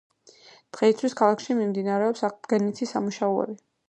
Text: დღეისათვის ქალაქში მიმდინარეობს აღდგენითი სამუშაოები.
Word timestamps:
დღეისათვის 0.77 1.15
ქალაქში 1.19 1.57
მიმდინარეობს 1.59 2.25
აღდგენითი 2.31 2.89
სამუშაოები. 2.93 3.59